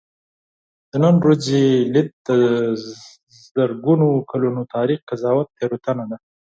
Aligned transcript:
د 0.89 0.91
نن 1.03 1.15
ورځې 1.23 1.61
لید 1.93 2.09
د 2.27 2.29
زرګونو 3.55 4.07
کلونو 4.31 4.61
تاریخ 4.75 4.99
قضاوت 5.09 5.47
تېروتنه 5.57 6.05
ده. 6.11 6.17